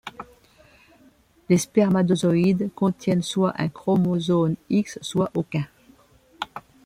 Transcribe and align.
Les 1.47 1.59
spermatozoïdes 1.59 2.71
contiennent 2.73 3.21
soit 3.21 3.53
un 3.61 3.69
chromosome 3.69 4.55
X 4.67 4.97
soit 5.03 5.29
aucun. 5.35 5.65